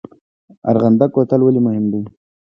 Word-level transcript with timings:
ارغنده 0.69 1.05
کوتل 1.13 1.41
ولې 1.43 1.61
مهم 1.67 1.85
دی؟ 1.91 2.01